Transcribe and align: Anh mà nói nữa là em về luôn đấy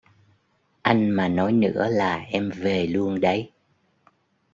Anh 0.81 1.09
mà 1.09 1.27
nói 1.27 1.51
nữa 1.53 1.87
là 1.89 2.17
em 2.17 2.49
về 2.51 2.87
luôn 2.87 3.19
đấy 3.21 3.51